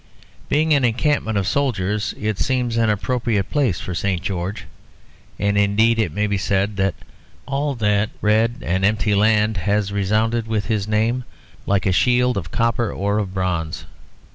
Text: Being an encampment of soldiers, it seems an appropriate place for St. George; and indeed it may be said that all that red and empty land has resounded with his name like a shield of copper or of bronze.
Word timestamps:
Being 0.49 0.73
an 0.73 0.83
encampment 0.83 1.37
of 1.37 1.45
soldiers, 1.45 2.15
it 2.17 2.39
seems 2.39 2.75
an 2.75 2.89
appropriate 2.89 3.51
place 3.51 3.79
for 3.79 3.93
St. 3.93 4.19
George; 4.19 4.65
and 5.37 5.59
indeed 5.59 5.99
it 5.99 6.11
may 6.11 6.25
be 6.25 6.39
said 6.39 6.75
that 6.77 6.95
all 7.45 7.75
that 7.75 8.09
red 8.19 8.63
and 8.63 8.83
empty 8.83 9.13
land 9.13 9.57
has 9.57 9.91
resounded 9.91 10.47
with 10.47 10.65
his 10.65 10.87
name 10.87 11.23
like 11.67 11.85
a 11.85 11.91
shield 11.91 12.35
of 12.35 12.49
copper 12.49 12.91
or 12.91 13.19
of 13.19 13.35
bronze. 13.35 13.85